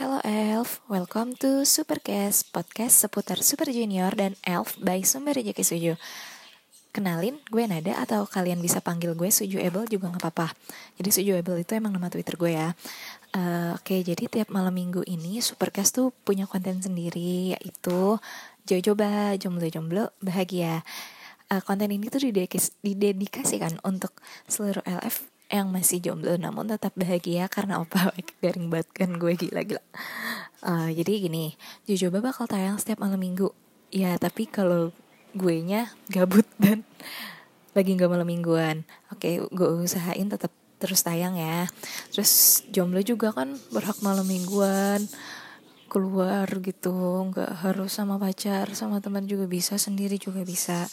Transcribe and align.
Hello 0.00 0.16
Elf, 0.24 0.80
welcome 0.88 1.36
to 1.36 1.60
Supercast, 1.68 2.48
podcast 2.56 3.04
seputar 3.04 3.44
Super 3.44 3.68
Junior 3.68 4.08
dan 4.16 4.32
Elf 4.48 4.80
by 4.80 5.04
Sumber 5.04 5.36
Rejeki 5.36 5.60
Suju. 5.60 5.92
Kenalin, 6.88 7.36
gue 7.52 7.68
Nada 7.68 8.00
atau 8.00 8.24
kalian 8.24 8.64
bisa 8.64 8.80
panggil 8.80 9.12
gue 9.12 9.28
Suju 9.28 9.60
Able 9.60 9.84
juga 9.92 10.08
gak 10.08 10.24
apa-apa. 10.24 10.56
Jadi 10.96 11.10
Suju 11.12 11.36
Able 11.36 11.60
itu 11.60 11.76
emang 11.76 11.92
nama 11.92 12.08
Twitter 12.08 12.40
gue 12.40 12.48
ya. 12.48 12.72
Uh, 13.36 13.76
Oke, 13.76 14.00
okay, 14.00 14.00
jadi 14.00 14.24
tiap 14.24 14.48
malam 14.48 14.72
minggu 14.72 15.04
ini 15.04 15.44
Supercast 15.44 16.00
tuh 16.00 16.16
punya 16.24 16.48
konten 16.48 16.80
sendiri 16.80 17.52
yaitu 17.60 18.16
Jojoba, 18.64 19.36
jomblo-jomblo, 19.36 20.16
bahagia. 20.24 20.80
Uh, 21.52 21.60
konten 21.60 21.92
ini 21.92 22.08
tuh 22.08 22.24
didedikasikan 22.24 23.76
untuk 23.84 24.16
seluruh 24.48 24.80
LF 24.88 25.28
yang 25.50 25.74
masih 25.74 25.98
jomblo 25.98 26.38
namun 26.38 26.70
tetap 26.70 26.94
bahagia 26.94 27.50
karena 27.50 27.82
opa 27.82 28.14
garing 28.42 28.70
banget 28.70 28.88
kan 28.94 29.10
gue 29.18 29.34
gila-gila. 29.34 29.82
Uh, 30.62 30.88
jadi 30.94 31.26
gini 31.26 31.58
jujur 31.90 32.14
bakal 32.14 32.46
tayang 32.46 32.78
setiap 32.78 33.02
malam 33.02 33.18
minggu. 33.18 33.50
Ya 33.90 34.14
tapi 34.16 34.46
kalau 34.46 34.94
gue 35.34 35.56
nya 35.66 35.90
gabut 36.06 36.46
dan 36.62 36.86
lagi 37.74 37.98
nggak 37.98 38.10
malam 38.10 38.30
mingguan. 38.30 38.86
Oke 39.10 39.42
gue 39.42 39.68
usahain 39.82 40.30
tetap 40.30 40.54
terus 40.78 41.02
tayang 41.02 41.34
ya. 41.34 41.66
Terus 42.14 42.62
jomblo 42.70 43.02
juga 43.02 43.34
kan 43.34 43.58
berhak 43.74 43.98
malam 44.00 44.24
mingguan 44.24 45.10
keluar 45.90 46.46
gitu 46.62 46.94
nggak 47.34 47.66
harus 47.66 47.90
sama 47.90 48.14
pacar 48.14 48.70
sama 48.78 49.02
teman 49.02 49.26
juga 49.26 49.50
bisa 49.50 49.74
sendiri 49.74 50.22
juga 50.22 50.46
bisa 50.46 50.86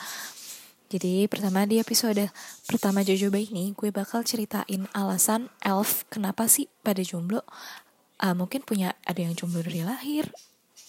jadi 0.88 1.28
pertama 1.28 1.68
di 1.68 1.84
episode 1.84 2.32
pertama 2.64 3.04
Jojo 3.04 3.28
Baik 3.28 3.52
ini 3.52 3.76
gue 3.76 3.92
bakal 3.92 4.24
ceritain 4.24 4.88
alasan 4.96 5.52
elf 5.60 6.08
kenapa 6.08 6.48
sih 6.48 6.72
pada 6.80 7.04
jomblo. 7.04 7.44
Uh, 8.24 8.32
mungkin 8.32 8.64
punya 8.64 8.96
ada 9.04 9.20
yang 9.20 9.36
jomblo 9.36 9.60
dari 9.60 9.84
lahir 9.84 10.32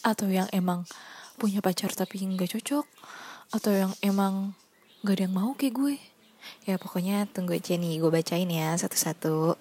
atau 0.06 0.30
yang 0.30 0.46
emang 0.54 0.86
punya 1.34 1.58
pacar 1.58 1.90
tapi 1.90 2.22
nggak 2.22 2.46
cocok 2.46 2.86
atau 3.58 3.72
yang 3.74 3.92
emang 4.06 4.54
gak 5.02 5.18
ada 5.18 5.22
yang 5.26 5.34
mau 5.34 5.50
kayak 5.58 5.74
gue. 5.74 5.96
Ya 6.62 6.78
pokoknya 6.78 7.26
tunggu 7.34 7.58
aja 7.58 7.74
nih 7.74 7.98
gue 7.98 8.10
bacain 8.14 8.46
ya 8.46 8.78
satu-satu. 8.78 9.58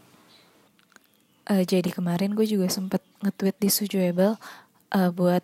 Uh, 1.49 1.63
jadi 1.65 1.89
kemarin 1.89 2.37
gue 2.37 2.45
juga 2.45 2.69
sempet 2.69 3.01
nge-tweet 3.25 3.57
di 3.57 3.69
Sujuable 3.73 4.37
uh, 4.93 5.09
buat 5.09 5.41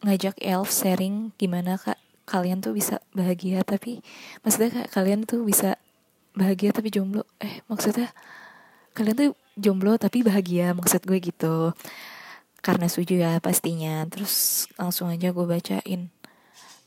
ngajak 0.00 0.40
elf 0.40 0.72
sharing 0.72 1.36
gimana 1.36 1.78
kak 1.78 2.01
kalian 2.32 2.64
tuh 2.64 2.72
bisa 2.72 2.96
bahagia 3.12 3.60
tapi 3.60 4.00
maksudnya 4.40 4.72
kayak 4.72 4.90
kalian 4.96 5.20
tuh 5.28 5.44
bisa 5.44 5.76
bahagia 6.32 6.72
tapi 6.72 6.88
jomblo. 6.88 7.28
Eh 7.36 7.60
maksudnya 7.68 8.08
kalian 8.96 9.16
tuh 9.20 9.28
jomblo 9.60 10.00
tapi 10.00 10.24
bahagia 10.24 10.72
maksud 10.72 11.04
gue 11.04 11.20
gitu. 11.20 11.76
Karena 12.64 12.88
setuju 12.88 13.20
ya 13.20 13.32
pastinya. 13.44 14.08
Terus 14.08 14.64
langsung 14.80 15.12
aja 15.12 15.28
gue 15.28 15.44
bacain. 15.44 16.08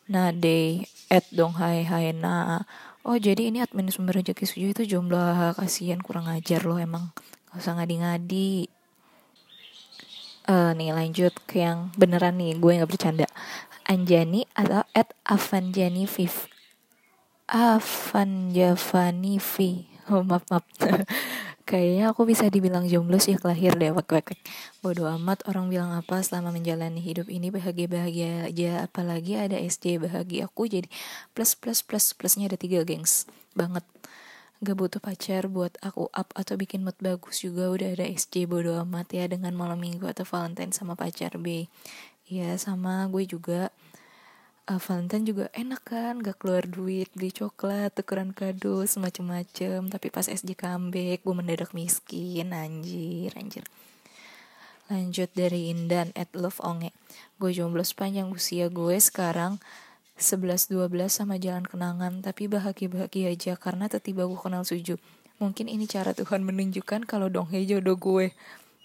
Nah 0.10 0.34
day 0.34 0.90
at 1.14 1.30
dong 1.30 1.54
hai 1.62 1.86
hai 1.86 2.10
na. 2.10 2.66
Oh 3.06 3.22
jadi 3.22 3.54
ini 3.54 3.62
admin 3.62 3.94
sumber 3.94 4.18
rezeki 4.18 4.50
suju 4.50 4.68
itu 4.74 4.84
jomblo. 4.98 5.22
Kasihan 5.54 6.02
kurang 6.02 6.26
ajar 6.26 6.66
loh 6.66 6.82
emang. 6.82 7.14
Gak 7.54 7.62
usah 7.62 7.78
ngadi-ngadi. 7.78 8.66
Uh, 10.46 10.78
nih 10.78 10.94
lanjut 10.94 11.34
ke 11.46 11.62
yang 11.62 11.94
beneran 11.94 12.38
nih. 12.38 12.58
Gue 12.58 12.82
nggak 12.82 12.90
bercanda 12.90 13.30
Anjani 13.86 14.50
atau 14.58 14.82
at 14.98 15.14
Avanjani 15.30 16.10
Viv. 16.10 16.50
Avanjavani 17.46 19.38
V. 19.38 19.86
Oh 20.10 20.26
maaf 20.26 20.42
maaf. 20.50 20.66
Kayaknya 21.70 22.14
aku 22.14 22.30
bisa 22.30 22.46
dibilang 22.50 22.86
jomblo 22.86 23.18
sih 23.18 23.38
lahir 23.42 23.74
deh 23.78 23.90
wak 23.94 24.10
wak. 24.10 24.38
Bodoh 24.86 25.10
amat 25.18 25.46
orang 25.50 25.70
bilang 25.70 25.94
apa 25.94 26.22
selama 26.22 26.54
menjalani 26.54 27.02
hidup 27.02 27.26
ini 27.30 27.50
bahagia-bahagia 27.54 28.50
aja. 28.50 28.86
Apalagi 28.86 29.38
ada 29.38 29.58
SJ 29.58 30.02
bahagia 30.02 30.46
aku 30.50 30.70
jadi 30.70 30.90
plus 31.38 31.58
plus 31.58 31.82
plus 31.82 32.14
plusnya 32.18 32.50
ada 32.50 32.58
tiga 32.58 32.82
gengs. 32.86 33.30
Banget. 33.54 33.86
Gak 34.66 34.78
butuh 34.78 35.02
pacar 35.02 35.46
buat 35.46 35.78
aku 35.86 36.10
up 36.10 36.34
atau 36.34 36.58
bikin 36.58 36.82
mood 36.82 36.98
bagus 36.98 37.46
juga 37.46 37.70
udah 37.70 37.98
ada 37.98 38.06
SJ 38.10 38.50
bodoh 38.50 38.82
amat 38.82 39.14
ya 39.14 39.30
dengan 39.30 39.54
malam 39.54 39.78
minggu 39.78 40.06
atau 40.10 40.26
Valentine 40.26 40.74
sama 40.74 40.98
pacar 40.98 41.38
B 41.38 41.70
ya 42.26 42.58
sama 42.58 43.06
gue 43.10 43.26
juga. 43.30 43.70
Uh, 44.66 44.82
Valentine 44.82 45.30
juga 45.30 45.46
enak 45.54 45.82
kan 45.86 46.18
gak 46.26 46.42
keluar 46.42 46.66
duit 46.66 47.06
beli 47.14 47.30
coklat 47.30 47.94
tukeran 47.94 48.34
kado 48.34 48.82
semacam-macam 48.82 49.94
tapi 49.94 50.10
pas 50.10 50.26
SJ 50.26 50.58
comeback 50.58 51.22
gue 51.22 51.36
mendadak 51.38 51.70
miskin 51.78 52.50
anjir 52.50 53.30
anjir. 53.38 53.62
Lanjut 54.90 55.30
dari 55.38 55.70
Indan 55.70 56.10
at 56.18 56.34
Love 56.34 56.58
Onge. 56.66 56.90
Gue 57.38 57.54
jomblo 57.54 57.86
sepanjang 57.86 58.34
usia 58.34 58.74
gue 58.74 58.98
sekarang 58.98 59.62
11-12 60.18 60.90
sama 61.14 61.38
jalan 61.38 61.66
kenangan 61.70 62.26
tapi 62.26 62.50
bahagia-bahagia 62.50 63.38
aja 63.38 63.54
karena 63.62 63.86
tiba 63.86 64.26
gue 64.26 64.40
kenal 64.42 64.66
Suju. 64.66 64.98
Mungkin 65.38 65.70
ini 65.70 65.86
cara 65.86 66.18
Tuhan 66.18 66.42
menunjukkan 66.42 67.06
kalau 67.06 67.30
Donghe 67.30 67.62
jodoh 67.70 68.02
gue. 68.02 68.34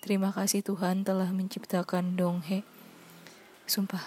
Terima 0.05 0.29
kasih 0.29 0.61
Tuhan 0.61 1.09
telah 1.09 1.33
menciptakan 1.33 2.21
Donghe 2.21 2.80
Sumpah, 3.71 4.03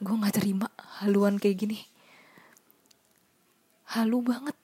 gue 0.00 0.16
gak 0.16 0.40
terima 0.40 0.72
haluan 1.04 1.36
kayak 1.36 1.60
gini. 1.60 1.84
Halu 3.92 4.24
banget. 4.24 4.56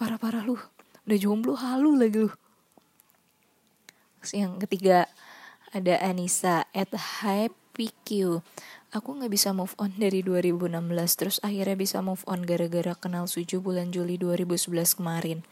Parah-parah 0.00 0.40
lu. 0.48 0.56
Udah 1.04 1.18
jomblo 1.20 1.60
halu 1.60 1.92
lagi 1.92 2.24
lu. 2.24 2.32
Terus 4.24 4.32
yang 4.32 4.56
ketiga, 4.56 5.12
ada 5.76 6.00
Anissa 6.00 6.64
at 6.72 6.88
Happy 7.20 7.92
Q. 8.08 8.40
Aku 8.96 9.12
gak 9.20 9.28
bisa 9.28 9.52
move 9.52 9.76
on 9.76 9.92
dari 10.00 10.24
2016 10.24 10.80
Terus 11.20 11.36
akhirnya 11.44 11.76
bisa 11.76 12.00
move 12.00 12.24
on 12.24 12.48
gara-gara 12.48 12.96
kenal 12.96 13.28
Suju 13.28 13.60
bulan 13.60 13.92
Juli 13.92 14.16
2011 14.16 14.96
kemarin 14.96 15.44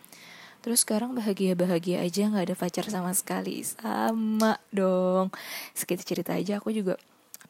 Terus 0.65 0.81
sekarang 0.81 1.13
bahagia-bahagia 1.13 2.01
aja 2.01 2.31
gak 2.31 2.45
ada 2.49 2.57
pacar 2.57 2.89
sama 2.89 3.13
sekali 3.13 3.61
Sama 3.67 4.57
dong 4.73 5.29
Sekitar 5.77 6.07
cerita 6.09 6.33
aja 6.33 6.57
aku 6.57 6.73
juga 6.73 6.97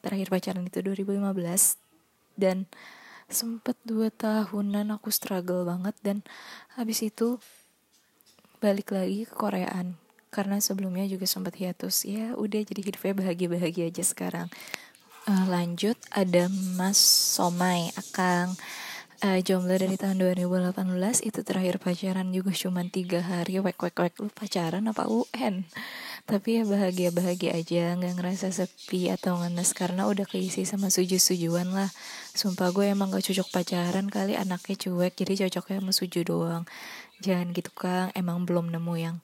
terakhir 0.04 0.28
pacaran 0.28 0.68
itu 0.68 0.84
2015 0.84 1.80
dan 2.36 2.68
sempet 3.30 3.74
dua 3.88 4.12
tahunan 4.12 4.92
aku 4.92 5.08
struggle 5.08 5.64
banget. 5.64 5.96
Dan 6.04 6.20
habis 6.76 7.00
itu 7.00 7.40
balik 8.60 8.92
lagi 8.92 9.24
ke 9.24 9.34
Koreaan. 9.34 9.96
Karena 10.28 10.58
sebelumnya 10.58 11.06
juga 11.06 11.24
sempat 11.24 11.56
hiatus. 11.56 12.04
Ya 12.04 12.34
udah 12.34 12.60
jadi 12.60 12.80
hidupnya 12.84 13.14
bahagia 13.14 13.48
bahagia 13.48 13.84
aja 13.88 14.04
sekarang. 14.04 14.48
Uh, 15.24 15.48
lanjut 15.48 15.96
ada 16.12 16.52
Mas 16.76 17.00
Somai 17.00 17.88
Akang. 17.96 18.52
Uh, 19.24 19.40
jomblo 19.40 19.72
dari 19.72 19.96
tahun 19.96 20.20
2018 20.20 21.24
itu 21.24 21.40
terakhir 21.40 21.80
pacaran 21.80 22.28
juga 22.28 22.52
cuma 22.52 22.84
tiga 22.84 23.24
hari. 23.24 23.56
Wek 23.62 23.78
wek 23.78 23.96
wek. 23.96 24.14
Lu 24.20 24.28
pacaran 24.28 24.84
apa 24.84 25.08
UN 25.08 25.64
tapi 26.24 26.56
ya 26.56 26.64
bahagia 26.64 27.12
bahagia 27.12 27.52
aja 27.52 27.92
nggak 28.00 28.16
ngerasa 28.16 28.48
sepi 28.48 29.12
atau 29.12 29.36
ngenes 29.36 29.76
karena 29.76 30.08
udah 30.08 30.24
keisi 30.24 30.64
sama 30.64 30.88
suju 30.88 31.20
sujuan 31.20 31.68
lah. 31.68 31.92
Sumpah 32.32 32.72
gue 32.72 32.88
emang 32.88 33.12
gak 33.12 33.28
cocok 33.28 33.48
pacaran 33.52 34.08
kali 34.08 34.32
anaknya 34.32 34.88
cuek 34.88 35.12
jadi 35.20 35.46
cocoknya 35.46 35.84
sama 35.84 35.92
suju 35.92 36.20
doang. 36.24 36.64
Jangan 37.20 37.52
gitu 37.52 37.70
kang. 37.76 38.08
Emang 38.16 38.48
belum 38.48 38.72
nemu 38.72 38.94
yang 38.96 39.16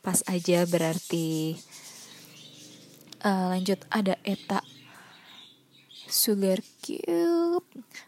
pas 0.00 0.24
aja 0.24 0.64
berarti. 0.64 1.60
Uh, 3.20 3.52
lanjut. 3.52 3.84
Ada 3.92 4.16
Eta 4.24 4.64
Sugar 6.06 6.62
Cube. 6.82 7.66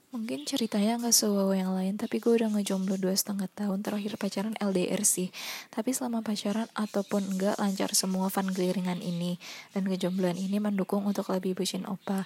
Mungkin 0.08 0.48
ceritanya 0.48 0.96
gak 0.96 1.12
sewawa 1.12 1.52
yang 1.52 1.76
lain 1.76 2.00
Tapi 2.00 2.16
gue 2.16 2.32
udah 2.32 2.48
ngejomblo 2.48 2.96
dua 2.96 3.12
setengah 3.12 3.44
tahun 3.52 3.84
Terakhir 3.84 4.16
pacaran 4.16 4.54
LDR 4.56 5.04
sih. 5.04 5.28
Tapi 5.68 5.92
selama 5.92 6.24
pacaran 6.24 6.70
ataupun 6.72 7.36
enggak 7.36 7.60
Lancar 7.60 7.92
semua 7.92 8.32
fun 8.32 8.48
gliringan 8.48 9.04
ini. 9.04 9.36
Dan 9.76 9.84
kejombloan 9.84 10.38
ini 10.40 10.62
mendukung 10.62 11.04
untuk 11.04 11.28
lebih 11.28 11.58
bucin 11.58 11.84
opa. 11.84 12.24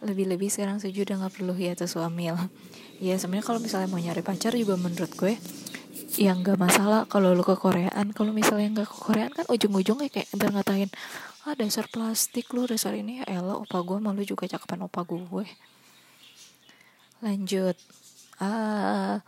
Lebih-lebih 0.00 0.48
sekarang 0.48 0.80
setuju 0.80 1.12
udah 1.12 1.28
gak 1.28 1.34
perlu 1.38 1.54
hiatus 1.54 1.96
suamil 1.96 2.36
Ya 3.02 3.18
sebenarnya 3.18 3.46
kalau 3.46 3.60
misalnya 3.60 3.88
mau 3.90 3.98
nyari 3.98 4.22
pacar 4.22 4.54
juga 4.54 4.78
menurut 4.78 5.10
gue 5.18 5.34
yang 6.14 6.46
gak 6.46 6.58
masalah 6.58 7.10
kalau 7.10 7.34
lu 7.34 7.42
ke 7.42 7.58
Koreaan. 7.58 8.14
Kalau 8.14 8.30
misalnya 8.30 8.84
gak 8.84 8.88
ke 8.90 8.96
Koreaan 8.96 9.32
kan 9.34 9.46
ujung-ujungnya 9.50 10.08
kayak 10.10 10.30
ntar 10.34 10.54
ngatain 10.54 10.90
ah 11.44 11.52
dasar 11.52 11.84
plastik 11.92 12.48
lu 12.56 12.64
dasar 12.64 12.96
ini. 12.96 13.20
Ya 13.20 13.36
elah 13.40 13.60
opa 13.60 13.84
gue 13.84 14.00
malu 14.00 14.24
juga 14.24 14.48
cakepan 14.48 14.88
opa 14.88 15.04
gue. 15.04 15.44
Lanjut. 17.20 17.76
Uh, 18.40 19.20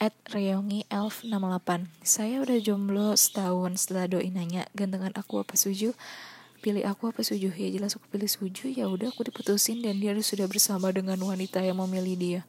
at 0.00 0.16
Reongi 0.32 0.88
Elf 0.88 1.20
68 1.20 1.92
Saya 2.00 2.40
udah 2.40 2.56
jomblo 2.56 3.12
setahun 3.12 3.84
setelah 3.84 4.08
doi 4.08 4.32
nanya 4.32 4.64
gantengan 4.78 5.12
aku 5.18 5.42
apa 5.42 5.58
suju? 5.58 5.92
Pilih 6.62 6.86
aku 6.86 7.10
apa 7.10 7.26
suju? 7.26 7.50
Ya 7.50 7.68
jelas 7.74 7.98
aku 7.98 8.06
pilih 8.14 8.30
suju. 8.30 8.70
Ya 8.70 8.86
udah 8.86 9.10
aku 9.10 9.26
diputusin 9.26 9.82
dan 9.82 9.98
dia 9.98 10.14
sudah 10.22 10.46
bersama 10.46 10.94
dengan 10.94 11.18
wanita 11.18 11.58
yang 11.66 11.82
memilih 11.82 12.14
dia. 12.14 12.40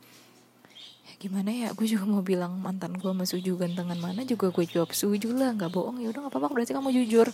Ya, 1.10 1.14
Gimana 1.18 1.50
ya? 1.50 1.74
Gue 1.74 1.90
juga 1.90 2.06
mau 2.06 2.22
bilang 2.22 2.54
mantan 2.62 2.94
gue 2.94 3.10
sama 3.10 3.26
suju 3.26 3.58
gantengan 3.58 3.98
mana? 3.98 4.22
Juga 4.30 4.54
gue 4.54 4.66
jawab 4.70 4.94
suju 4.94 5.34
lah 5.34 5.58
nggak 5.58 5.74
bohong. 5.74 6.06
Ya 6.06 6.14
udah 6.14 6.30
nggak 6.30 6.34
apa-apa 6.38 6.54
berarti 6.54 6.78
kamu 6.78 6.94
jujur 7.02 7.34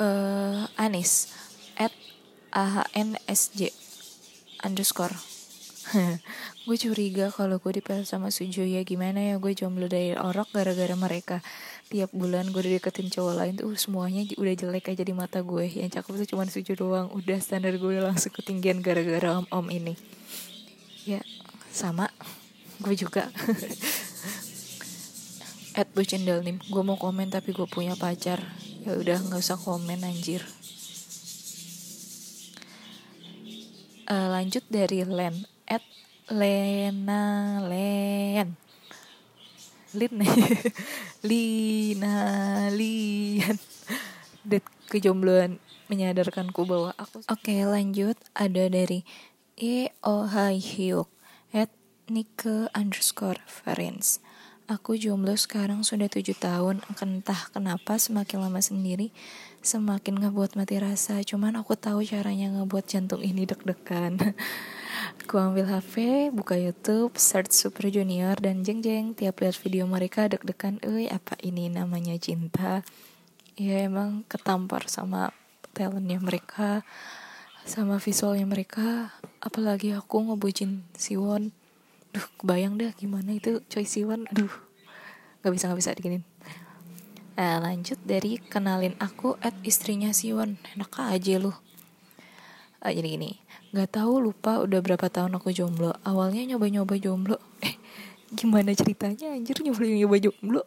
uh, 0.00 0.68
Anis 0.76 1.32
at 1.76 1.92
ahnsj 2.52 3.72
underscore. 4.64 5.16
Gue 6.66 6.74
curiga 6.82 7.30
kalau 7.30 7.62
gue 7.62 7.78
dipel 7.78 8.02
sama 8.02 8.34
Sujo 8.34 8.66
ya 8.66 8.82
gimana 8.82 9.22
ya 9.22 9.38
gue 9.38 9.54
jomblo 9.54 9.86
dari 9.86 10.18
orok 10.18 10.50
gara-gara 10.50 10.98
mereka. 10.98 11.38
Tiap 11.86 12.10
bulan 12.10 12.50
gue 12.50 12.58
deketin 12.58 13.06
cowok 13.06 13.34
lain 13.38 13.54
tuh 13.54 13.70
semuanya 13.78 14.26
udah 14.34 14.54
jelek 14.58 14.90
aja 14.90 15.06
di 15.06 15.14
mata 15.14 15.46
gue 15.46 15.62
yang 15.62 15.86
cakep 15.86 16.26
tuh 16.26 16.28
cuma 16.34 16.42
Sujo 16.50 16.74
doang. 16.74 17.06
Udah 17.14 17.38
standar 17.38 17.78
gue 17.78 18.02
langsung 18.02 18.34
ketinggian 18.34 18.82
gara-gara 18.82 19.38
om-om 19.38 19.70
ini. 19.70 19.94
Ya 21.06 21.22
sama. 21.70 22.10
Gue 22.82 22.98
juga. 22.98 23.30
At 25.78 25.86
bucendel 25.94 26.42
nih 26.42 26.58
gue 26.58 26.82
mau 26.82 26.98
komen 26.98 27.30
tapi 27.30 27.54
gue 27.54 27.68
punya 27.70 27.94
pacar 27.94 28.42
ya 28.86 28.94
udah 28.94 29.18
nggak 29.18 29.42
usah 29.42 29.58
komen 29.58 30.06
anjir. 30.06 30.46
Uh, 34.06 34.30
lanjut 34.30 34.62
dari 34.70 35.02
Len 35.02 35.42
at 35.66 35.82
Lena 36.30 37.58
Len. 37.66 38.54
Lin. 39.90 40.14
Lina 41.26 42.16
Lian 42.70 43.58
Det 44.46 44.62
kejombloan 44.86 45.58
menyadarkanku 45.90 46.62
bahwa 46.62 46.94
aku 46.94 47.26
Oke 47.26 47.50
okay, 47.50 47.60
lanjut. 47.66 48.14
Ada 48.38 48.70
dari 48.70 49.02
E 49.58 49.90
O 50.06 50.30
H 50.30 50.54
Hyuk 50.54 51.10
at 51.50 51.74
Nike 52.06 52.70
underscore 52.70 53.42
Friends 53.50 54.22
Aku 54.66 54.98
jomblo 54.98 55.38
sekarang 55.38 55.86
sudah 55.86 56.10
tujuh 56.10 56.34
tahun 56.34 56.82
Entah 56.98 57.38
kenapa 57.54 58.02
semakin 58.02 58.50
lama 58.50 58.58
sendiri 58.58 59.14
Semakin 59.62 60.18
ngebuat 60.18 60.58
mati 60.58 60.82
rasa 60.82 61.22
Cuman 61.22 61.54
aku 61.54 61.78
tahu 61.78 62.02
caranya 62.02 62.50
ngebuat 62.50 62.82
jantung 62.90 63.22
ini 63.22 63.46
deg-degan 63.46 64.18
Aku 65.22 65.38
ambil 65.38 65.66
HP, 65.70 66.28
buka 66.34 66.54
YouTube, 66.54 67.18
search 67.18 67.50
Super 67.50 67.90
Junior 67.90 68.38
dan 68.38 68.62
jeng-jeng 68.62 69.14
tiap 69.14 69.42
lihat 69.42 69.58
video 69.58 69.82
mereka 69.86 70.30
deg-degan, 70.30 70.78
eh 70.86 71.10
apa 71.10 71.34
ini 71.42 71.66
namanya 71.66 72.14
cinta? 72.14 72.86
Ya 73.58 73.90
emang 73.90 74.22
ketampar 74.30 74.86
sama 74.86 75.34
talentnya 75.74 76.22
mereka, 76.22 76.86
sama 77.66 77.98
visualnya 77.98 78.46
mereka. 78.46 79.10
Apalagi 79.42 79.98
aku 79.98 80.30
ngebucin 80.30 80.86
Siwon. 80.94 81.50
Duh, 82.16 82.26
kebayang 82.40 82.80
dah 82.80 82.96
gimana 82.96 83.36
itu 83.36 83.60
Choi 83.68 83.84
Siwon. 83.84 84.24
Duh, 84.32 84.48
gak 85.44 85.52
bisa 85.52 85.68
gak 85.68 85.76
bisa 85.76 85.92
diginin. 85.92 86.24
Nah, 87.36 87.60
lanjut 87.60 88.00
dari 88.08 88.40
kenalin 88.40 88.96
aku 88.96 89.36
at 89.44 89.52
istrinya 89.60 90.16
Siwon. 90.16 90.56
Enak 90.72 90.96
aja 90.96 91.36
lu. 91.36 91.52
Ah, 92.80 92.88
jadi 92.88 93.20
gini, 93.20 93.36
Gak 93.76 94.00
tahu 94.00 94.24
lupa 94.24 94.64
udah 94.64 94.80
berapa 94.80 95.12
tahun 95.12 95.36
aku 95.36 95.52
jomblo. 95.52 95.92
Awalnya 96.00 96.56
nyoba-nyoba 96.56 96.96
jomblo. 96.96 97.36
Eh, 97.66 97.76
gimana 98.32 98.72
ceritanya 98.72 99.36
anjir 99.36 99.60
nyoba-nyoba 99.60 100.16
jomblo? 100.16 100.64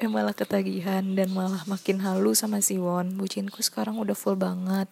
Eh 0.00 0.08
malah 0.08 0.32
ketagihan 0.32 1.04
dan 1.12 1.28
malah 1.36 1.60
makin 1.68 2.00
halu 2.00 2.32
sama 2.32 2.64
si 2.64 2.80
Won. 2.80 3.20
Bucinku 3.20 3.60
sekarang 3.60 4.00
udah 4.00 4.16
full 4.16 4.40
banget. 4.40 4.88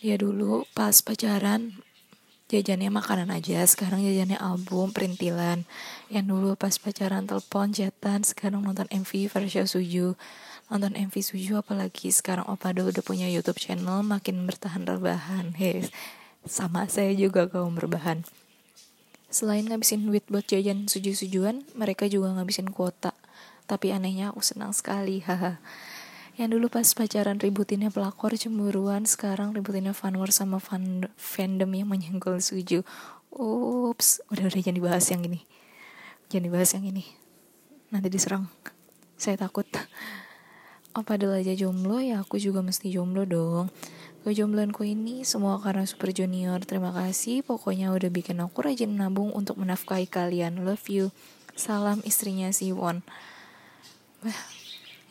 Ya 0.00 0.16
dulu 0.16 0.64
pas 0.72 0.96
pacaran 1.04 1.76
jajannya 2.50 2.90
makanan 2.90 3.30
aja, 3.30 3.62
sekarang 3.62 4.02
jajannya 4.02 4.34
album, 4.42 4.90
perintilan. 4.90 5.62
Yang 6.10 6.24
dulu 6.26 6.48
pas 6.58 6.74
pacaran 6.74 7.22
telepon, 7.30 7.70
chatan, 7.70 8.26
sekarang 8.26 8.66
nonton 8.66 8.90
MV 8.90 9.30
versi 9.30 9.62
Suju. 9.62 10.18
Nonton 10.66 10.98
MV 10.98 11.14
Suju 11.14 11.62
apalagi 11.62 12.10
sekarang 12.10 12.50
Opa 12.50 12.74
Do 12.74 12.90
udah 12.90 13.02
punya 13.06 13.30
YouTube 13.30 13.62
channel 13.62 14.02
makin 14.02 14.42
bertahan 14.42 14.82
rebahan. 14.82 15.54
Hei, 15.60 15.86
sama 16.42 16.90
saya 16.90 17.14
juga 17.14 17.46
kaum 17.46 17.78
berbahan. 17.78 18.26
Selain 19.30 19.62
ngabisin 19.62 20.10
duit 20.10 20.26
buat 20.26 20.42
jajan 20.42 20.90
suju-sujuan, 20.90 21.62
mereka 21.78 22.10
juga 22.10 22.34
ngabisin 22.34 22.74
kuota. 22.74 23.14
Tapi 23.70 23.94
anehnya 23.94 24.34
aku 24.34 24.42
senang 24.42 24.74
sekali, 24.74 25.22
haha. 25.26 25.62
Yang 26.38 26.48
dulu 26.58 26.66
pas 26.70 26.86
pacaran 26.94 27.38
ributinnya 27.38 27.88
pelakor 27.88 28.34
cemburuan, 28.38 29.06
sekarang 29.08 29.54
ributinnya 29.54 29.94
fanwar 29.96 30.30
sama 30.30 30.62
fan 30.62 31.08
fandom 31.18 31.70
yang 31.74 31.88
menyenggol 31.90 32.38
suju. 32.38 32.86
Ups, 33.30 34.22
udah 34.30 34.50
udah 34.50 34.60
jangan 34.60 34.78
dibahas 34.78 35.06
yang 35.10 35.22
ini. 35.26 35.46
Jangan 36.30 36.44
dibahas 36.50 36.70
yang 36.74 36.86
ini. 36.86 37.04
Nanti 37.90 38.08
diserang. 38.10 38.46
Saya 39.18 39.38
takut. 39.38 39.66
Oh 40.94 41.06
padahal 41.06 41.38
aja 41.38 41.54
jomblo 41.54 42.02
ya 42.02 42.18
aku 42.18 42.34
juga 42.42 42.66
mesti 42.66 42.90
jomblo 42.90 43.22
dong 43.22 43.70
Kejombloanku 44.20 44.84
ini 44.84 45.24
semua 45.24 45.56
karena 45.64 45.88
Super 45.88 46.12
Junior. 46.12 46.60
Terima 46.60 46.92
kasih, 46.92 47.40
pokoknya 47.40 47.88
udah 47.88 48.12
bikin 48.12 48.36
aku 48.44 48.60
rajin 48.60 48.92
nabung 48.92 49.32
untuk 49.32 49.56
menafkahi 49.56 50.04
kalian. 50.12 50.60
Love 50.60 50.84
you. 50.92 51.08
Salam 51.56 52.04
istrinya 52.04 52.52
si 52.52 52.68
Won. 52.68 53.00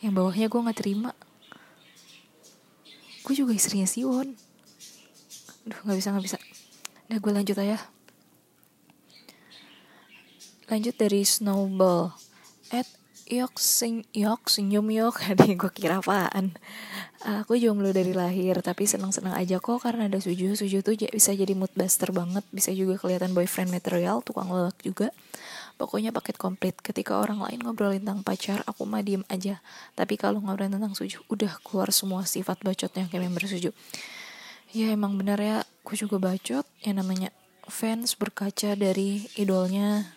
Yang 0.00 0.12
bawahnya 0.16 0.48
gue 0.48 0.66
gak 0.66 0.80
terima. 0.80 1.12
Gue 3.24 3.34
juga 3.36 3.52
istrinya 3.52 3.84
si 3.84 4.04
Won. 4.04 4.36
Duh, 5.68 5.80
gak 5.84 5.96
bisa, 5.96 6.12
gak 6.12 6.24
bisa. 6.24 6.38
Udah 7.08 7.18
gue 7.20 7.32
lanjut 7.32 7.56
aja. 7.60 7.78
Lanjut 10.72 10.94
dari 10.96 11.20
Snowball. 11.22 12.16
At 12.72 12.88
yok 13.28 13.60
sing 13.60 14.08
yok 14.16 14.48
senyum 14.48 14.88
yok. 14.88 15.20
Aduh, 15.30 15.52
gue 15.52 15.70
kira 15.76 16.00
apaan 16.00 16.56
aku 17.20 17.60
jomblo 17.60 17.92
dari 17.92 18.16
lahir 18.16 18.56
tapi 18.64 18.88
senang-senang 18.88 19.36
aja 19.36 19.60
kok 19.60 19.84
karena 19.84 20.08
ada 20.08 20.16
suju 20.16 20.56
suju 20.56 20.80
tuh 20.80 20.96
bisa 20.96 21.36
jadi 21.36 21.52
mood 21.52 21.68
buster 21.76 22.08
banget 22.16 22.40
bisa 22.48 22.72
juga 22.72 22.96
kelihatan 22.96 23.36
boyfriend 23.36 23.68
material 23.68 24.24
tukang 24.24 24.48
lelak 24.48 24.76
juga 24.80 25.12
pokoknya 25.80 26.12
paket 26.12 26.36
komplit. 26.36 26.76
Ketika 26.84 27.16
orang 27.16 27.40
lain 27.40 27.64
ngobrolin 27.64 28.04
tentang 28.04 28.20
pacar 28.20 28.60
aku 28.68 28.84
mah 28.84 29.00
diem 29.00 29.24
aja. 29.32 29.64
Tapi 29.96 30.20
kalau 30.20 30.44
ngobrolin 30.44 30.76
tentang 30.76 30.92
suju 30.92 31.24
udah 31.32 31.56
keluar 31.64 31.88
semua 31.88 32.28
sifat 32.28 32.60
bacotnya 32.60 33.08
kayak 33.08 33.24
member 33.24 33.48
suju. 33.48 33.72
Ya 34.76 34.92
emang 34.92 35.16
benar 35.16 35.40
ya. 35.40 35.64
Aku 35.80 35.96
juga 35.96 36.20
bacot. 36.20 36.68
Yang 36.84 36.96
namanya 37.00 37.28
fans 37.64 38.12
berkaca 38.20 38.76
dari 38.76 39.24
idolnya. 39.40 40.12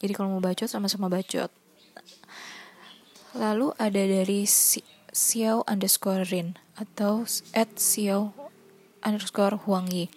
Jadi 0.00 0.12
kalau 0.16 0.40
mau 0.40 0.42
bacot 0.42 0.66
sama-sama 0.66 1.12
bacot. 1.12 1.52
Lalu 3.36 3.76
ada 3.76 4.02
dari 4.02 4.48
si 4.48 4.80
Xiao 5.12 5.60
underscore 5.68 6.24
Rin 6.32 6.56
atau 6.80 7.28
at 7.52 7.76
Xiao 7.76 8.32
underscore 9.04 9.60
Huang 9.68 9.92
Yi. 9.92 10.08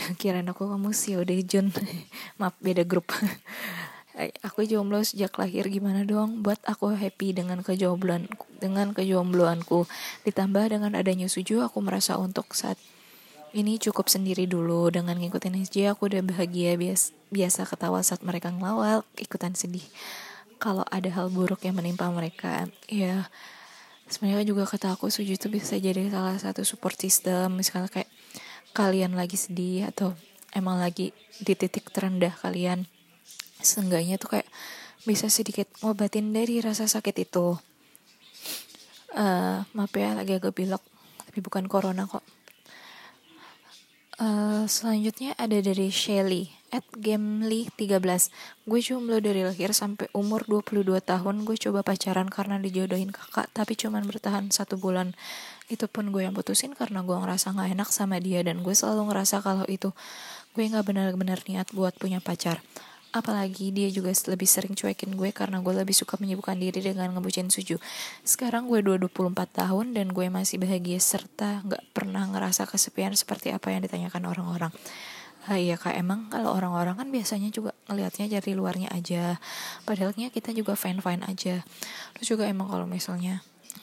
Kirain 0.20 0.46
aku 0.48 0.66
kamu 0.66 0.90
Xiao 0.92 1.22
Dejun. 1.24 1.72
Maaf 2.40 2.56
beda 2.60 2.84
grup. 2.86 3.10
aku 4.46 4.66
jomblo 4.68 5.00
sejak 5.00 5.32
lahir 5.40 5.68
gimana 5.68 6.04
dong? 6.04 6.44
Buat 6.44 6.60
aku 6.68 6.92
happy 6.92 7.32
dengan 7.36 7.64
kejombloan 7.64 8.28
dengan 8.60 8.92
kejombloanku. 8.92 9.88
Ditambah 10.28 10.64
dengan 10.72 10.92
adanya 10.96 11.28
suju 11.30 11.64
aku 11.64 11.80
merasa 11.80 12.20
untuk 12.20 12.52
saat 12.52 12.76
ini 13.56 13.80
cukup 13.80 14.06
sendiri 14.12 14.44
dulu. 14.44 14.92
Dengan 14.92 15.16
ngikutin 15.18 15.56
SJ 15.66 15.94
aku 15.96 16.10
udah 16.12 16.22
bahagia 16.22 16.76
bias, 16.76 17.16
biasa 17.32 17.66
ketawa 17.66 18.04
saat 18.04 18.20
mereka 18.22 18.52
ngelawak 18.52 19.06
ikutan 19.16 19.56
sedih. 19.56 19.84
Kalau 20.60 20.84
ada 20.92 21.08
hal 21.08 21.32
buruk 21.32 21.64
yang 21.64 21.80
menimpa 21.80 22.04
mereka 22.12 22.68
ya 22.84 23.32
sebenarnya 24.10 24.44
juga 24.44 24.68
kata 24.68 24.92
aku 24.92 25.08
suju 25.08 25.38
itu 25.40 25.48
bisa 25.48 25.78
jadi 25.80 26.12
salah 26.12 26.36
satu 26.36 26.66
support 26.66 26.98
system. 27.00 27.56
Misalnya 27.56 27.88
kayak 27.88 28.10
kalian 28.70 29.18
lagi 29.18 29.34
sedih 29.34 29.90
atau 29.90 30.14
emang 30.54 30.78
lagi 30.78 31.14
di 31.42 31.54
titik 31.54 31.90
terendah 31.90 32.34
kalian 32.38 32.86
seenggaknya 33.60 34.16
tuh 34.16 34.38
kayak 34.38 34.48
bisa 35.08 35.32
sedikit 35.32 35.66
ngobatin 35.80 36.32
dari 36.36 36.60
rasa 36.60 36.84
sakit 36.84 37.16
itu. 37.24 37.56
Uh, 39.10 39.66
maaf 39.74 39.90
ya 39.98 40.14
lagi 40.14 40.38
agak 40.38 40.54
bilok 40.54 40.82
tapi 41.26 41.38
bukan 41.42 41.66
corona 41.66 42.06
kok. 42.06 42.22
Uh, 44.20 44.68
selanjutnya 44.68 45.32
ada 45.40 45.56
dari 45.64 45.88
Shelly 45.88 46.59
at 46.70 46.86
Gamely 46.94 47.68
13 47.74 48.00
Gue 48.64 48.80
jomblo 48.80 49.18
dari 49.18 49.42
lahir 49.42 49.74
sampai 49.74 50.06
umur 50.14 50.46
22 50.46 50.86
tahun. 51.02 51.42
Gue 51.42 51.58
coba 51.58 51.82
pacaran 51.82 52.30
karena 52.30 52.56
dijodohin 52.62 53.10
kakak 53.10 53.50
Tapi 53.50 53.74
cuman 53.74 54.06
bertahan 54.06 54.48
satu 54.54 54.78
bulan. 54.78 55.12
Itu 55.66 55.90
pun 55.90 56.14
gue 56.14 56.26
yang 56.26 56.34
putusin 56.34 56.74
karena 56.74 57.02
gue 57.02 57.14
ngerasa 57.14 57.54
gak 57.54 57.74
enak 57.74 57.90
sama 57.90 58.22
dia 58.22 58.42
Dan 58.46 58.62
gue 58.62 58.74
selalu 58.74 59.10
ngerasa 59.10 59.42
kalau 59.42 59.66
itu 59.66 59.90
Gue 60.54 60.70
gak 60.70 60.86
benar-benar 60.86 61.42
niat 61.46 61.70
buat 61.74 61.94
punya 61.98 62.22
pacar. 62.22 62.62
Apalagi 63.10 63.74
dia 63.74 63.90
juga 63.90 64.14
lebih 64.14 64.46
sering 64.46 64.78
cuekin 64.78 65.18
gue 65.18 65.34
karena 65.34 65.58
gue 65.58 65.74
lebih 65.74 65.98
suka 65.98 66.14
menyibukkan 66.22 66.54
diri 66.54 66.78
dengan 66.78 67.10
ngebucin 67.10 67.50
suju. 67.50 67.74
Sekarang 68.22 68.70
gue 68.70 68.86
24 68.86 69.34
tahun 69.50 69.98
dan 69.98 70.14
gue 70.14 70.30
masih 70.30 70.62
bahagia 70.62 71.02
serta 71.02 71.66
gak 71.66 71.82
pernah 71.90 72.22
ngerasa 72.30 72.70
kesepian 72.70 73.10
seperti 73.18 73.50
apa 73.50 73.74
yang 73.74 73.82
ditanyakan 73.82 74.30
orang-orang 74.30 74.70
ah, 75.48 75.56
iya 75.56 75.80
kak. 75.80 75.96
Emang 75.96 76.28
kalau 76.28 76.52
orang-orang 76.52 76.98
kan 76.98 77.08
biasanya 77.08 77.48
juga 77.48 77.72
ngelihatnya 77.88 78.40
dari 78.40 78.52
luarnya 78.52 78.88
aja. 78.92 79.40
Padahalnya 79.88 80.28
kita 80.34 80.52
juga 80.52 80.76
fine 80.76 81.00
fine 81.00 81.24
aja. 81.24 81.64
Terus 82.16 82.26
juga 82.28 82.44
emang 82.44 82.68
kalau 82.68 82.84
misalnya 82.84 83.40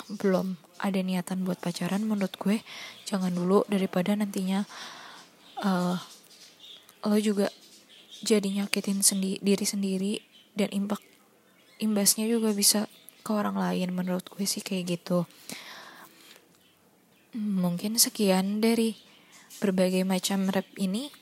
belum 0.08 0.60
ada 0.78 1.00
niatan 1.02 1.42
buat 1.42 1.58
pacaran 1.58 2.06
menurut 2.06 2.38
gue 2.38 2.62
jangan 3.10 3.34
dulu 3.34 3.66
daripada 3.66 4.14
nantinya 4.14 4.62
uh, 5.66 5.98
lo 7.02 7.18
juga 7.18 7.50
jadi 8.22 8.46
nyakitin 8.62 9.02
sendi 9.02 9.42
diri 9.42 9.66
sendiri 9.66 10.14
dan 10.54 10.70
impak 10.74 11.02
imbasnya 11.82 12.26
juga 12.26 12.54
bisa 12.54 12.90
ke 13.22 13.30
orang 13.34 13.58
lain. 13.58 13.94
Menurut 13.94 14.26
gue 14.30 14.46
sih 14.46 14.62
kayak 14.62 14.98
gitu. 14.98 15.30
Mungkin 17.38 18.02
sekian 18.02 18.64
dari 18.64 18.98
berbagai 19.62 20.02
macam 20.06 20.50
rap 20.50 20.66
ini 20.78 21.14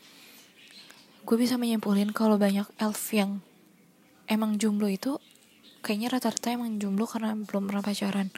gue 1.25 1.37
bisa 1.41 1.57
menyimpulin 1.57 2.13
kalau 2.13 2.37
banyak 2.37 2.69
elf 2.77 3.01
yang 3.09 3.41
emang 4.29 4.61
jomblo 4.61 4.85
itu 4.85 5.17
kayaknya 5.81 6.13
rata-rata 6.13 6.53
emang 6.53 6.77
jomblo 6.77 7.09
karena 7.09 7.33
belum 7.33 7.65
pernah 7.65 7.81
pacaran. 7.81 8.29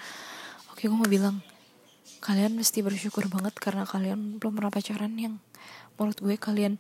Oke 0.72 0.88
gue 0.88 0.96
mau 0.96 1.03
bilang 1.03 1.44
kalian 2.24 2.56
mesti 2.56 2.79
bersyukur 2.79 3.27
banget 3.27 3.60
karena 3.60 3.84
kalian 3.84 4.39
belum 4.39 4.56
pernah 4.56 4.72
pacaran 4.72 5.12
yang 5.20 5.44
menurut 6.00 6.15
gue 6.24 6.36
kalian 6.39 6.79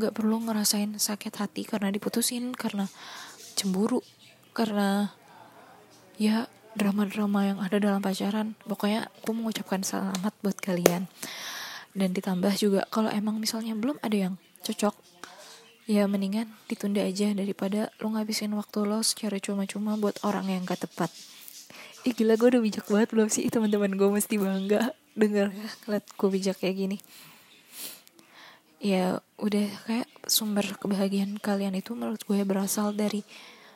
nggak 0.00 0.16
perlu 0.16 0.48
ngerasain 0.48 0.96
sakit 0.96 1.36
hati 1.36 1.68
karena 1.68 1.92
diputusin 1.92 2.56
karena 2.56 2.88
cemburu 3.52 4.00
karena 4.56 5.12
ya 6.16 6.48
drama-drama 6.72 7.52
yang 7.52 7.58
ada 7.60 7.76
dalam 7.76 8.00
pacaran. 8.00 8.56
Pokoknya 8.64 9.12
aku 9.20 9.36
mengucapkan 9.36 9.84
selamat 9.84 10.32
buat 10.40 10.56
kalian. 10.56 11.04
Dan 11.94 12.10
ditambah 12.10 12.50
juga 12.58 12.88
kalau 12.90 13.12
emang 13.12 13.38
misalnya 13.38 13.76
belum 13.78 14.00
ada 14.02 14.16
yang 14.16 14.34
cocok 14.66 15.13
ya 15.84 16.08
mendingan 16.08 16.48
ditunda 16.64 17.04
aja 17.04 17.28
daripada 17.36 17.92
lo 18.00 18.16
ngabisin 18.16 18.56
waktu 18.56 18.88
lo 18.88 19.04
secara 19.04 19.36
cuma-cuma 19.36 20.00
buat 20.00 20.16
orang 20.24 20.48
yang 20.48 20.64
gak 20.64 20.88
tepat. 20.88 21.12
Ih 22.04 22.12
gila 22.12 22.36
gue 22.36 22.56
udah 22.56 22.62
bijak 22.64 22.84
banget 22.88 23.08
belum 23.12 23.28
sih? 23.28 23.48
Teman-teman 23.48 23.96
gue 23.96 24.08
mesti 24.08 24.36
bangga 24.36 24.92
denger 25.16 25.52
ngeliat 25.84 26.04
gue 26.04 26.28
bijak 26.28 26.56
kayak 26.60 26.76
gini. 26.76 26.98
Ya 28.80 29.24
udah 29.40 29.68
kayak 29.88 30.08
sumber 30.28 30.64
kebahagiaan 30.76 31.40
kalian 31.40 31.72
itu 31.76 31.96
menurut 31.96 32.20
gue 32.24 32.40
berasal 32.44 32.92
dari 32.92 33.24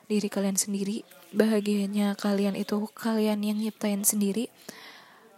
diri 0.08 0.28
kalian 0.28 0.56
sendiri. 0.56 1.04
Bahagianya 1.32 2.16
kalian 2.16 2.56
itu 2.56 2.88
kalian 2.92 3.40
yang 3.44 3.60
nyiptain 3.60 4.04
sendiri. 4.04 4.48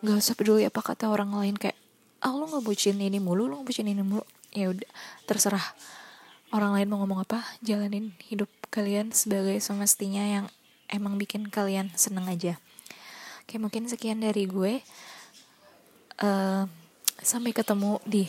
Gak 0.02 0.16
usah 0.18 0.34
peduli 0.38 0.66
apa 0.66 0.82
kata 0.82 1.10
orang 1.10 1.34
lain 1.34 1.58
kayak 1.58 1.78
ah 2.20 2.34
lo 2.34 2.46
nggak 2.46 2.64
bucin 2.66 3.00
ini 3.00 3.16
mulu 3.16 3.46
lo 3.46 3.62
bucin 3.62 3.90
ini 3.90 4.02
mulu. 4.02 4.22
Ya 4.50 4.70
udah 4.70 4.90
terserah 5.30 5.62
orang 6.50 6.74
lain 6.74 6.88
mau 6.90 6.98
ngomong 7.02 7.22
apa 7.22 7.42
jalanin 7.62 8.14
hidup 8.26 8.50
kalian 8.70 9.14
sebagai 9.14 9.58
semestinya 9.62 10.22
yang 10.22 10.46
emang 10.90 11.18
bikin 11.18 11.46
kalian 11.46 11.90
seneng 11.94 12.26
aja. 12.26 12.58
Oke 13.46 13.58
mungkin 13.58 13.86
sekian 13.86 14.22
dari 14.22 14.46
gue. 14.46 14.82
Uh, 16.20 16.68
sampai 17.20 17.56
ketemu 17.56 17.96
di 18.04 18.28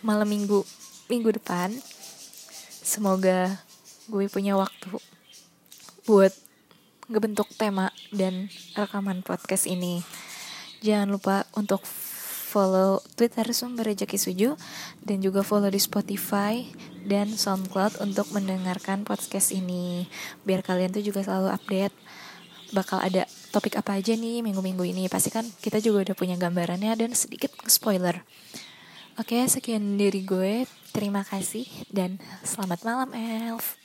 malam 0.00 0.26
minggu 0.26 0.62
minggu 1.10 1.36
depan. 1.36 1.74
Semoga 2.84 3.58
gue 4.08 4.26
punya 4.28 4.54
waktu 4.54 5.00
buat 6.04 6.32
ngebentuk 7.08 7.48
tema 7.56 7.92
dan 8.12 8.48
rekaman 8.76 9.20
podcast 9.24 9.68
ini. 9.68 10.04
Jangan 10.84 11.08
lupa 11.08 11.48
untuk 11.56 11.80
follow 12.54 13.02
Twitter 13.18 13.50
Sumber 13.50 13.90
Rejeki 13.90 14.14
Suju 14.14 14.54
dan 15.02 15.18
juga 15.18 15.42
follow 15.42 15.66
di 15.66 15.82
Spotify 15.82 16.62
dan 17.02 17.34
SoundCloud 17.34 17.98
untuk 17.98 18.30
mendengarkan 18.30 19.02
podcast 19.02 19.50
ini 19.50 20.06
biar 20.46 20.62
kalian 20.62 20.94
tuh 20.94 21.02
juga 21.02 21.26
selalu 21.26 21.50
update 21.50 21.94
bakal 22.70 23.02
ada 23.02 23.26
topik 23.50 23.74
apa 23.74 23.98
aja 23.98 24.14
nih 24.14 24.46
minggu-minggu 24.46 24.86
ini 24.86 25.10
pasti 25.10 25.34
kan 25.34 25.42
kita 25.58 25.82
juga 25.82 26.10
udah 26.10 26.14
punya 26.14 26.38
gambarannya 26.38 26.94
dan 26.94 27.10
sedikit 27.18 27.50
spoiler 27.66 28.22
Oke, 29.14 29.46
sekian 29.46 29.94
dari 29.94 30.26
gue. 30.26 30.66
Terima 30.90 31.22
kasih 31.22 31.70
dan 31.86 32.18
selamat 32.42 32.82
malam, 32.82 33.14
Elf. 33.14 33.83